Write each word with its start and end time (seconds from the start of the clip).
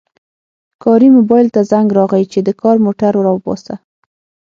کاري 0.83 1.09
موبایل 1.17 1.47
ته 1.55 1.61
زنګ 1.71 1.87
راغی 1.97 2.23
چې 2.31 2.39
د 2.43 2.49
کار 2.61 2.77
موټر 2.85 3.13
راوباسه 3.25 3.75